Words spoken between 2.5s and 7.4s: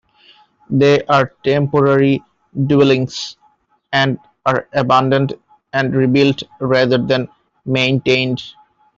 dwellings, and are abandoned and rebuilt rather than